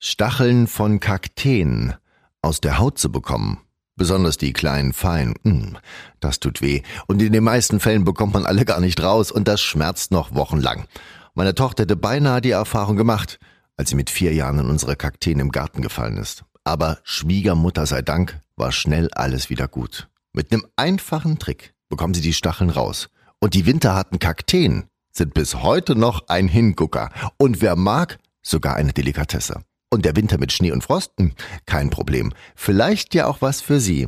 Stacheln 0.00 0.68
von 0.68 1.00
Kakteen 1.00 1.94
aus 2.40 2.60
der 2.60 2.78
Haut 2.78 2.98
zu 2.98 3.10
bekommen. 3.10 3.58
Besonders 3.96 4.36
die 4.36 4.52
kleinen 4.52 4.92
Feinen, 4.92 5.34
mm, 5.42 5.76
das 6.20 6.38
tut 6.38 6.62
weh. 6.62 6.82
Und 7.08 7.20
in 7.20 7.32
den 7.32 7.42
meisten 7.42 7.80
Fällen 7.80 8.04
bekommt 8.04 8.32
man 8.32 8.46
alle 8.46 8.64
gar 8.64 8.78
nicht 8.78 9.02
raus 9.02 9.32
und 9.32 9.48
das 9.48 9.60
schmerzt 9.60 10.12
noch 10.12 10.36
wochenlang. 10.36 10.86
Meine 11.34 11.56
Tochter 11.56 11.82
hätte 11.82 11.96
beinahe 11.96 12.40
die 12.40 12.52
Erfahrung 12.52 12.96
gemacht, 12.96 13.40
als 13.76 13.90
sie 13.90 13.96
mit 13.96 14.08
vier 14.08 14.32
Jahren 14.32 14.60
in 14.60 14.70
unsere 14.70 14.94
Kakteen 14.94 15.40
im 15.40 15.50
Garten 15.50 15.82
gefallen 15.82 16.16
ist. 16.16 16.44
Aber 16.62 16.98
Schwiegermutter 17.02 17.86
sei 17.86 18.02
Dank 18.02 18.40
war 18.54 18.70
schnell 18.70 19.08
alles 19.12 19.50
wieder 19.50 19.66
gut. 19.66 20.08
Mit 20.32 20.52
einem 20.52 20.64
einfachen 20.76 21.40
Trick 21.40 21.74
bekommen 21.88 22.14
sie 22.14 22.20
die 22.20 22.34
Stacheln 22.34 22.70
raus. 22.70 23.08
Und 23.40 23.54
die 23.54 23.66
winterharten 23.66 24.20
Kakteen 24.20 24.84
sind 25.10 25.34
bis 25.34 25.56
heute 25.56 25.96
noch 25.96 26.28
ein 26.28 26.46
Hingucker. 26.46 27.10
Und 27.36 27.60
wer 27.60 27.74
mag, 27.74 28.18
sogar 28.42 28.76
eine 28.76 28.92
Delikatesse. 28.92 29.62
Und 29.90 30.04
der 30.04 30.16
Winter 30.16 30.38
mit 30.38 30.52
Schnee 30.52 30.70
und 30.72 30.84
Frosten? 30.84 31.34
Kein 31.64 31.88
Problem. 31.88 32.32
Vielleicht 32.54 33.14
ja 33.14 33.26
auch 33.26 33.40
was 33.40 33.62
für 33.62 33.80
Sie. 33.80 34.06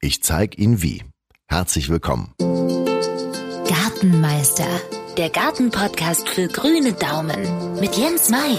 Ich 0.00 0.22
zeig 0.22 0.58
Ihnen 0.58 0.82
wie. 0.82 1.04
Herzlich 1.46 1.88
willkommen. 1.88 2.34
Gartenmeister, 3.68 4.66
der 5.16 5.30
Gartenpodcast 5.30 6.28
für 6.28 6.48
grüne 6.48 6.94
Daumen 6.94 7.78
mit 7.78 7.96
Jens 7.96 8.28
Mai. 8.30 8.58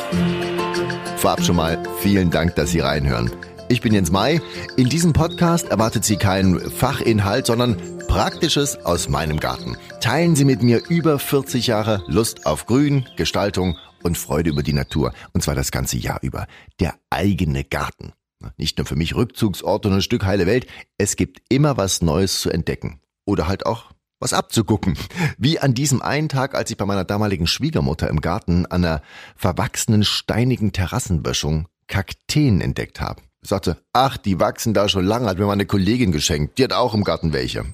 Vorab 1.18 1.44
schon 1.44 1.58
mal 1.58 1.82
vielen 2.00 2.30
Dank, 2.32 2.56
dass 2.56 2.72
Sie 2.72 2.80
reinhören. 2.80 3.32
Ich 3.68 3.82
bin 3.82 3.94
Jens 3.94 4.12
Mai. 4.12 4.40
In 4.78 4.88
diesem 4.88 5.12
Podcast 5.12 5.68
erwartet 5.70 6.06
Sie 6.06 6.16
keinen 6.16 6.60
Fachinhalt, 6.72 7.48
sondern 7.48 7.76
Praktisches 8.08 8.78
aus 8.86 9.10
meinem 9.10 9.40
Garten. 9.40 9.76
Teilen 10.00 10.38
Sie 10.38 10.46
mit 10.46 10.64
mir 10.64 10.82
über 10.90 11.20
40 11.20 11.68
Jahre 11.68 12.04
Lust 12.08 12.46
auf 12.46 12.66
Grün, 12.66 13.08
Gestaltung 13.18 13.78
und 14.04 14.18
Freude 14.18 14.50
über 14.50 14.64
die 14.64 14.74
Natur. 14.74 15.14
Und 15.34 15.44
zwar 15.44 15.56
das 15.56 15.72
ganze 15.72 15.98
Jahr 15.98 16.20
über. 16.22 16.48
Der 16.80 16.96
eigene 17.10 17.64
Garten. 17.64 18.14
Nicht 18.58 18.78
nur 18.78 18.88
für 18.88 18.96
mich 18.96 19.16
Rückzugsort 19.16 19.86
und 19.86 19.94
ein 19.94 20.02
Stück 20.02 20.26
heile 20.26 20.46
Welt. 20.46 20.68
Es 20.98 21.16
gibt 21.16 21.42
immer 21.50 21.78
was 21.78 22.02
Neues 22.02 22.42
zu 22.42 22.50
entdecken. 22.50 23.00
Oder 23.26 23.48
halt 23.48 23.66
auch 23.66 23.92
was 24.20 24.34
abzugucken. 24.34 24.98
Wie 25.38 25.60
an 25.60 25.74
diesem 25.74 26.02
einen 26.02 26.30
Tag, 26.30 26.56
als 26.56 26.72
ich 26.72 26.78
bei 26.78 26.86
meiner 26.86 27.04
damaligen 27.04 27.48
Schwiegermutter 27.48 28.10
im 28.10 28.22
Garten 28.22 28.66
an 28.68 28.86
einer 28.86 29.02
verwachsenen 29.36 30.04
steinigen 30.04 30.72
Terrassenböschung 30.72 31.68
Kakteen 31.88 32.62
entdeckt 32.62 33.02
habe. 33.02 33.22
Ich 33.42 33.50
sagte, 33.50 33.78
ach, 33.92 34.18
die 34.18 34.40
wachsen 34.40 34.74
da 34.74 34.88
schon 34.88 35.06
lange, 35.06 35.28
hat 35.28 35.40
mir 35.40 35.48
meine 35.48 35.66
Kollegin 35.66 36.12
geschenkt. 36.12 36.58
Die 36.58 36.64
hat 36.64 36.74
auch 36.74 36.94
im 36.94 37.04
Garten 37.04 37.34
welche. 37.34 37.66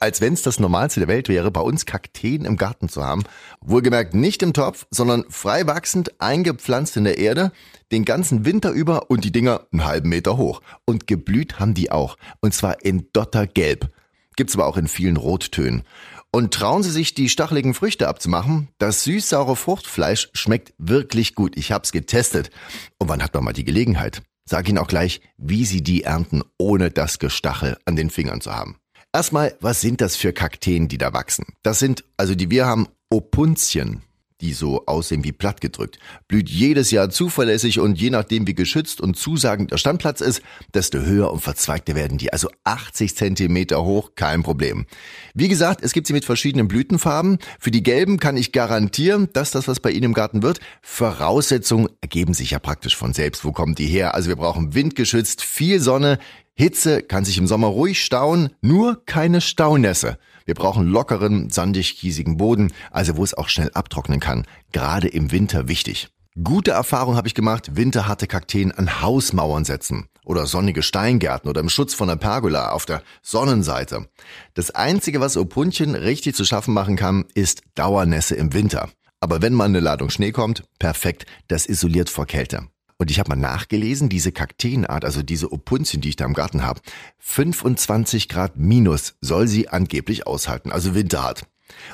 Als 0.00 0.20
wenn 0.20 0.32
es 0.32 0.42
das 0.42 0.60
Normalste 0.60 1.00
der 1.00 1.08
Welt 1.08 1.28
wäre, 1.28 1.50
bei 1.50 1.60
uns 1.60 1.86
Kakteen 1.86 2.44
im 2.44 2.56
Garten 2.56 2.88
zu 2.88 3.04
haben. 3.04 3.24
Wohlgemerkt 3.60 4.14
nicht 4.14 4.42
im 4.42 4.52
Topf, 4.52 4.86
sondern 4.90 5.24
frei 5.28 5.66
wachsend, 5.66 6.20
eingepflanzt 6.20 6.96
in 6.96 7.04
der 7.04 7.18
Erde, 7.18 7.52
den 7.92 8.04
ganzen 8.04 8.44
Winter 8.44 8.70
über 8.70 9.10
und 9.10 9.24
die 9.24 9.32
Dinger 9.32 9.66
einen 9.72 9.84
halben 9.84 10.08
Meter 10.08 10.36
hoch. 10.36 10.62
Und 10.84 11.06
geblüht 11.06 11.58
haben 11.58 11.74
die 11.74 11.90
auch. 11.90 12.16
Und 12.40 12.54
zwar 12.54 12.84
in 12.84 13.08
Dottergelb. 13.12 13.90
Gibt's 14.36 14.54
aber 14.54 14.66
auch 14.66 14.76
in 14.76 14.88
vielen 14.88 15.16
Rottönen. 15.16 15.82
Und 16.30 16.52
trauen 16.52 16.82
Sie 16.82 16.90
sich, 16.90 17.14
die 17.14 17.28
stacheligen 17.28 17.74
Früchte 17.74 18.06
abzumachen? 18.06 18.68
Das 18.78 19.02
süß-saure 19.04 19.56
Fruchtfleisch 19.56 20.28
schmeckt 20.34 20.74
wirklich 20.76 21.34
gut. 21.34 21.56
Ich 21.56 21.72
hab's 21.72 21.90
getestet. 21.90 22.50
Und 22.98 23.08
wann 23.08 23.22
hat 23.22 23.32
man 23.34 23.44
mal 23.44 23.52
die 23.52 23.64
Gelegenheit? 23.64 24.22
Sag 24.44 24.68
Ihnen 24.68 24.78
auch 24.78 24.88
gleich, 24.88 25.20
wie 25.36 25.64
Sie 25.64 25.82
die 25.82 26.04
ernten, 26.04 26.42
ohne 26.58 26.90
das 26.90 27.18
Gestachel 27.18 27.78
an 27.86 27.96
den 27.96 28.10
Fingern 28.10 28.40
zu 28.40 28.54
haben. 28.54 28.76
Erstmal, 29.12 29.56
was 29.60 29.80
sind 29.80 30.00
das 30.02 30.16
für 30.16 30.32
Kakteen, 30.34 30.88
die 30.88 30.98
da 30.98 31.14
wachsen? 31.14 31.46
Das 31.62 31.78
sind, 31.78 32.04
also 32.18 32.34
die 32.34 32.50
wir 32.50 32.66
haben, 32.66 32.88
Opuntien, 33.08 34.02
die 34.42 34.52
so 34.52 34.84
aussehen 34.84 35.24
wie 35.24 35.32
plattgedrückt. 35.32 35.98
Blüht 36.28 36.48
jedes 36.48 36.90
Jahr 36.90 37.08
zuverlässig 37.08 37.80
und 37.80 37.98
je 37.98 38.10
nachdem 38.10 38.46
wie 38.46 38.54
geschützt 38.54 39.00
und 39.00 39.16
zusagend 39.16 39.72
der 39.72 39.78
Standplatz 39.78 40.20
ist, 40.20 40.42
desto 40.74 40.98
höher 40.98 41.32
und 41.32 41.40
verzweigter 41.40 41.94
werden 41.94 42.18
die. 42.18 42.32
Also 42.32 42.50
80 42.64 43.16
Zentimeter 43.16 43.82
hoch, 43.82 44.10
kein 44.14 44.42
Problem. 44.42 44.86
Wie 45.34 45.48
gesagt, 45.48 45.82
es 45.82 45.92
gibt 45.92 46.06
sie 46.06 46.12
mit 46.12 46.26
verschiedenen 46.26 46.68
Blütenfarben. 46.68 47.38
Für 47.58 47.70
die 47.70 47.82
gelben 47.82 48.20
kann 48.20 48.36
ich 48.36 48.52
garantieren, 48.52 49.28
dass 49.32 49.50
das 49.50 49.66
was 49.68 49.80
bei 49.80 49.90
Ihnen 49.90 50.04
im 50.04 50.14
Garten 50.14 50.42
wird. 50.42 50.60
Voraussetzungen 50.82 51.88
ergeben 52.02 52.34
sich 52.34 52.50
ja 52.50 52.58
praktisch 52.58 52.94
von 52.94 53.14
selbst. 53.14 53.44
Wo 53.44 53.52
kommen 53.52 53.74
die 53.74 53.86
her? 53.86 54.14
Also 54.14 54.28
wir 54.28 54.36
brauchen 54.36 54.74
windgeschützt, 54.74 55.42
viel 55.42 55.80
Sonne, 55.80 56.18
Hitze 56.60 57.02
kann 57.02 57.24
sich 57.24 57.38
im 57.38 57.46
Sommer 57.46 57.68
ruhig 57.68 58.04
stauen, 58.04 58.50
nur 58.60 59.04
keine 59.06 59.40
Staunässe. 59.40 60.18
Wir 60.44 60.54
brauchen 60.54 60.88
lockeren, 60.88 61.50
sandig-kiesigen 61.50 62.36
Boden, 62.36 62.72
also 62.90 63.16
wo 63.16 63.22
es 63.22 63.32
auch 63.32 63.48
schnell 63.48 63.70
abtrocknen 63.74 64.18
kann. 64.18 64.44
Gerade 64.72 65.06
im 65.06 65.30
Winter 65.30 65.68
wichtig. 65.68 66.08
Gute 66.42 66.72
Erfahrung 66.72 67.14
habe 67.14 67.28
ich 67.28 67.34
gemacht, 67.34 67.76
winterharte 67.76 68.26
Kakteen 68.26 68.72
an 68.72 69.00
Hausmauern 69.00 69.64
setzen 69.64 70.08
oder 70.24 70.46
sonnige 70.46 70.82
Steingärten 70.82 71.48
oder 71.48 71.60
im 71.60 71.68
Schutz 71.68 71.94
von 71.94 72.08
der 72.08 72.16
Pergola 72.16 72.72
auf 72.72 72.86
der 72.86 73.04
Sonnenseite. 73.22 74.08
Das 74.54 74.72
einzige, 74.72 75.20
was 75.20 75.36
Opuntchen 75.36 75.94
richtig 75.94 76.34
zu 76.34 76.44
schaffen 76.44 76.74
machen 76.74 76.96
kann, 76.96 77.26
ist 77.34 77.62
Dauernässe 77.76 78.34
im 78.34 78.52
Winter. 78.52 78.88
Aber 79.20 79.42
wenn 79.42 79.54
mal 79.54 79.66
eine 79.66 79.78
Ladung 79.78 80.10
Schnee 80.10 80.32
kommt, 80.32 80.64
perfekt, 80.80 81.24
das 81.46 81.66
isoliert 81.66 82.10
vor 82.10 82.26
Kälte. 82.26 82.66
Und 82.98 83.12
ich 83.12 83.20
habe 83.20 83.30
mal 83.30 83.36
nachgelesen, 83.36 84.08
diese 84.08 84.32
Kakteenart, 84.32 85.04
also 85.04 85.22
diese 85.22 85.52
Opunzien, 85.52 86.02
die 86.02 86.10
ich 86.10 86.16
da 86.16 86.24
im 86.24 86.34
Garten 86.34 86.64
habe, 86.64 86.80
25 87.18 88.28
Grad 88.28 88.56
minus 88.56 89.14
soll 89.20 89.46
sie 89.46 89.68
angeblich 89.68 90.26
aushalten, 90.26 90.72
also 90.72 90.96
winterhart. 90.96 91.44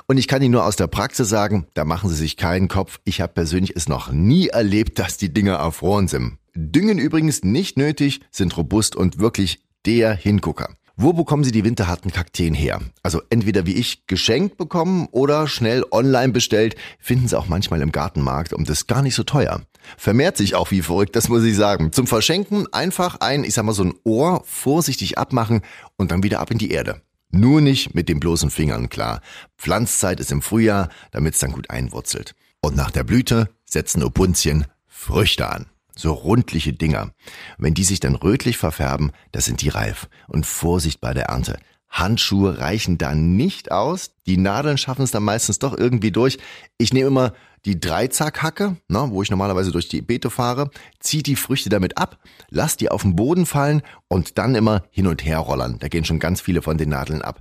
Und 0.07 0.17
ich 0.17 0.29
kann 0.29 0.41
Ihnen 0.41 0.53
nur 0.53 0.65
aus 0.65 0.77
der 0.77 0.87
Praxis 0.87 1.29
sagen, 1.29 1.67
da 1.75 1.85
machen 1.85 2.09
Sie 2.09 2.17
sich 2.17 2.37
keinen 2.37 2.69
Kopf. 2.69 3.01
Ich 3.05 3.21
habe 3.21 3.33
persönlich 3.33 3.77
es 3.77 3.89
noch 3.89 4.11
nie 4.11 4.49
erlebt, 4.49 4.99
dass 4.99 5.17
die 5.19 5.33
Dinger 5.33 5.55
erfroren 5.55 6.09
sind. 6.09 6.39
Düngen 6.55 6.99
übrigens 6.99 7.43
nicht 7.43 7.77
nötig, 7.77 8.21
sind 8.31 8.57
robust 8.57 8.97
und 8.97 9.19
wirklich 9.19 9.61
der 9.85 10.15
Hingucker. 10.15 10.77
Wo 10.97 11.13
bekommen 11.13 11.43
Sie 11.43 11.51
die 11.51 11.65
winterharten 11.65 12.13
Kakteen 12.13 12.55
her? 12.55 12.81
Also 13.03 13.21
entweder 13.29 13.67
wie 13.67 13.75
ich 13.75 14.07
geschenkt 14.07 14.57
bekommen 14.57 15.09
oder 15.11 15.49
schnell 15.49 15.85
online 15.91 16.33
bestellt, 16.33 16.77
finden 17.01 17.27
Sie 17.27 17.37
auch 17.37 17.49
manchmal 17.49 17.81
im 17.83 17.91
Gartenmarkt 17.91 18.53
und 18.53 18.69
das 18.69 18.79
ist 18.79 18.87
gar 18.87 19.03
nicht 19.03 19.17
so 19.17 19.25
teuer. 19.25 19.63
Vermehrt 19.97 20.37
sich 20.37 20.55
auch 20.55 20.71
wie 20.71 20.83
verrückt, 20.83 21.17
das 21.17 21.29
muss 21.29 21.43
ich 21.43 21.57
sagen. 21.57 21.91
Zum 21.91 22.07
Verschenken 22.07 22.73
einfach 22.73 23.17
ein, 23.21 23.43
ich 23.43 23.55
sag 23.55 23.65
mal 23.65 23.73
so 23.73 23.83
ein 23.83 23.95
Ohr 24.05 24.43
vorsichtig 24.45 25.19
abmachen 25.19 25.63
und 25.97 26.13
dann 26.13 26.23
wieder 26.23 26.39
ab 26.39 26.53
in 26.53 26.59
die 26.59 26.71
Erde. 26.71 27.03
Nur 27.31 27.61
nicht 27.61 27.97
mit 27.97 28.09
den 28.09 28.21
bloßen 28.21 28.51
Fingern, 28.51 28.89
klar. 28.89 29.21
Pflanzzeit 29.59 30.21
ist 30.21 30.31
im 30.31 30.43
Frühjahr, 30.43 30.91
damit 31.11 31.35
es 31.35 31.41
dann 31.41 31.51
gut 31.51 31.71
einwurzelt. 31.71 32.37
Und 32.61 32.77
nach 32.77 32.93
der 32.93 33.03
Blüte 33.03 33.49
setzen 33.65 34.05
Opunzien 34.05 34.67
Früchte 34.87 35.51
an. 35.51 35.67
So 35.97 36.13
rundliche 36.13 36.73
Dinger. 36.73 37.13
Wenn 37.59 37.75
die 37.75 37.85
sich 37.85 38.01
dann 38.01 38.15
rötlich 38.15 38.57
verfärben, 38.57 39.13
das 39.33 39.45
sind 39.45 39.63
die 39.63 39.69
reif. 39.69 40.09
Und 40.29 40.47
Vorsicht 40.47 41.01
bei 41.01 41.15
der 41.15 41.27
Ernte. 41.27 41.59
Handschuhe 41.89 42.59
reichen 42.59 42.99
da 42.99 43.15
nicht 43.15 43.71
aus. 43.71 44.11
Die 44.27 44.37
Nadeln 44.37 44.79
schaffen 44.79 45.03
es 45.03 45.13
dann 45.13 45.23
meistens 45.23 45.61
doch 45.61 45.79
irgendwie 45.79 46.11
durch. 46.11 46.39
Ich 46.77 46.93
nehme 46.93 47.07
immer 47.07 47.33
die 47.65 47.79
Dreizackhacke, 47.79 48.77
ne, 48.89 49.07
wo 49.11 49.23
ich 49.23 49.31
normalerweise 49.31 49.71
durch 49.71 49.89
die 49.89 50.03
Beete 50.03 50.29
fahre, 50.29 50.71
ziehe 50.99 51.23
die 51.23 51.37
Früchte 51.37 51.71
damit 51.71 51.97
ab, 51.97 52.19
lass 52.51 52.77
die 52.77 52.91
auf 52.91 53.03
den 53.03 53.17
Boden 53.17 53.47
fallen 53.47 53.83
und 54.09 54.39
dann 54.39 54.55
immer 54.55 54.85
hin 54.91 55.07
und 55.07 55.25
her 55.25 55.39
rollern. 55.39 55.79
Da 55.79 55.89
gehen 55.89 56.05
schon 56.05 56.19
ganz 56.19 56.41
viele 56.41 56.63
von 56.63 56.77
den 56.77 56.91
Nadeln 56.91 57.23
ab. 57.23 57.41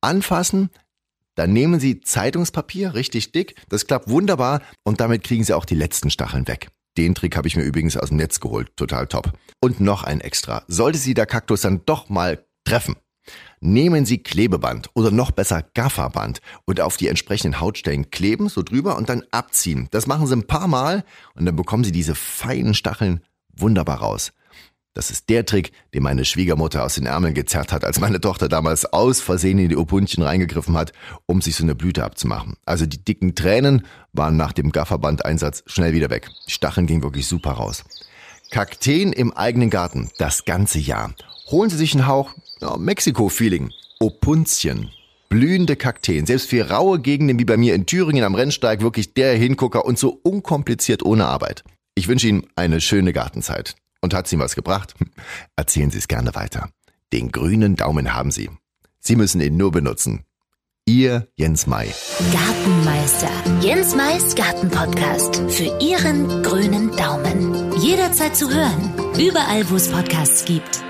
Anfassen, 0.00 0.70
dann 1.34 1.52
nehmen 1.52 1.78
Sie 1.78 2.00
Zeitungspapier, 2.00 2.94
richtig 2.94 3.32
dick, 3.32 3.54
das 3.68 3.86
klappt 3.86 4.08
wunderbar 4.08 4.60
und 4.82 5.00
damit 5.00 5.22
kriegen 5.22 5.44
Sie 5.44 5.54
auch 5.54 5.64
die 5.64 5.76
letzten 5.76 6.10
Stacheln 6.10 6.48
weg. 6.48 6.70
Den 6.96 7.14
Trick 7.14 7.36
habe 7.36 7.48
ich 7.48 7.56
mir 7.56 7.62
übrigens 7.62 7.96
aus 7.96 8.08
dem 8.08 8.16
Netz 8.16 8.40
geholt. 8.40 8.76
Total 8.76 9.06
top. 9.06 9.32
Und 9.60 9.80
noch 9.80 10.02
ein 10.02 10.20
extra. 10.20 10.64
Sollte 10.66 10.98
Sie 10.98 11.14
der 11.14 11.26
Kaktus 11.26 11.60
dann 11.62 11.82
doch 11.86 12.08
mal 12.08 12.44
treffen, 12.64 12.96
nehmen 13.60 14.06
Sie 14.06 14.18
Klebeband 14.18 14.90
oder 14.94 15.10
noch 15.10 15.30
besser 15.30 15.62
Gafferband 15.74 16.40
und 16.64 16.80
auf 16.80 16.96
die 16.96 17.08
entsprechenden 17.08 17.60
Hautstellen 17.60 18.10
kleben, 18.10 18.48
so 18.48 18.62
drüber 18.62 18.96
und 18.96 19.08
dann 19.08 19.24
abziehen. 19.30 19.88
Das 19.90 20.06
machen 20.06 20.26
Sie 20.26 20.34
ein 20.34 20.46
paar 20.46 20.68
Mal 20.68 21.04
und 21.34 21.46
dann 21.46 21.56
bekommen 21.56 21.84
Sie 21.84 21.92
diese 21.92 22.14
feinen 22.14 22.74
Stacheln 22.74 23.20
wunderbar 23.56 23.98
raus. 23.98 24.32
Das 24.92 25.10
ist 25.10 25.28
der 25.28 25.46
Trick, 25.46 25.70
den 25.94 26.02
meine 26.02 26.24
Schwiegermutter 26.24 26.84
aus 26.84 26.96
den 26.96 27.06
Ärmeln 27.06 27.32
gezerrt 27.32 27.72
hat, 27.72 27.84
als 27.84 28.00
meine 28.00 28.20
Tochter 28.20 28.48
damals 28.48 28.84
aus 28.86 29.20
Versehen 29.20 29.58
in 29.58 29.68
die 29.68 29.76
Opuntchen 29.76 30.24
reingegriffen 30.24 30.76
hat, 30.76 30.92
um 31.26 31.40
sich 31.40 31.54
so 31.54 31.62
eine 31.62 31.76
Blüte 31.76 32.04
abzumachen. 32.04 32.56
Also 32.66 32.86
die 32.86 33.04
dicken 33.04 33.36
Tränen 33.36 33.86
waren 34.12 34.36
nach 34.36 34.52
dem 34.52 34.72
Gafferbandeinsatz 34.72 35.62
schnell 35.66 35.92
wieder 35.92 36.10
weg. 36.10 36.28
Die 36.48 36.52
Stacheln 36.52 36.88
gingen 36.88 37.04
wirklich 37.04 37.28
super 37.28 37.52
raus. 37.52 37.84
Kakteen 38.50 39.12
im 39.12 39.32
eigenen 39.32 39.70
Garten, 39.70 40.10
das 40.18 40.44
ganze 40.44 40.80
Jahr. 40.80 41.14
Holen 41.52 41.70
Sie 41.70 41.76
sich 41.76 41.94
einen 41.94 42.08
Hauch 42.08 42.34
ja, 42.60 42.76
Mexiko-Feeling. 42.76 43.70
Opuntien. 44.00 44.90
Blühende 45.28 45.76
Kakteen, 45.76 46.26
selbst 46.26 46.50
für 46.50 46.68
raue 46.68 46.98
Gegenden 46.98 47.38
wie 47.38 47.44
bei 47.44 47.56
mir 47.56 47.76
in 47.76 47.86
Thüringen 47.86 48.24
am 48.24 48.34
Rennsteig 48.34 48.80
wirklich 48.80 49.14
der 49.14 49.36
Hingucker 49.36 49.84
und 49.84 49.96
so 49.96 50.18
unkompliziert 50.24 51.04
ohne 51.04 51.26
Arbeit. 51.26 51.62
Ich 51.94 52.08
wünsche 52.08 52.26
Ihnen 52.26 52.48
eine 52.56 52.80
schöne 52.80 53.12
Gartenzeit. 53.12 53.76
Und 54.00 54.14
hat 54.14 54.28
sie 54.28 54.38
was 54.38 54.54
gebracht? 54.54 54.94
Erzählen 55.56 55.90
Sie 55.90 55.98
es 55.98 56.08
gerne 56.08 56.34
weiter. 56.34 56.70
Den 57.12 57.32
grünen 57.32 57.76
Daumen 57.76 58.14
haben 58.14 58.30
Sie. 58.30 58.50
Sie 58.98 59.16
müssen 59.16 59.40
ihn 59.40 59.56
nur 59.56 59.72
benutzen. 59.72 60.24
Ihr 60.86 61.28
Jens 61.36 61.66
Mai. 61.66 61.92
Gartenmeister. 62.32 63.30
Jens 63.60 63.94
Mais 63.94 64.34
Gartenpodcast. 64.34 65.36
Für 65.50 65.78
Ihren 65.80 66.42
grünen 66.42 66.96
Daumen. 66.96 67.72
Jederzeit 67.80 68.36
zu 68.36 68.50
hören. 68.50 68.92
Überall, 69.18 69.68
wo 69.70 69.76
es 69.76 69.88
Podcasts 69.90 70.44
gibt. 70.44 70.82